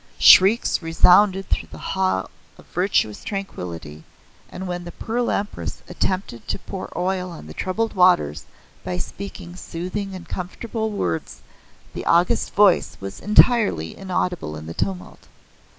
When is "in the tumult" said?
14.55-15.27